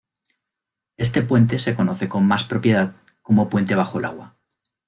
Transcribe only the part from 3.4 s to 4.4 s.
puente bajo el agua.